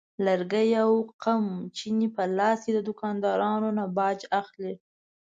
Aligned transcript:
لرګي 0.25 0.69
او 0.83 0.91
قمچینې 1.23 2.07
په 2.15 2.23
لاس 2.37 2.59
د 2.75 2.79
دوکاندارانو 2.87 3.69
نه 3.77 3.85
باج 3.97 4.19
اخلي. 4.41 4.73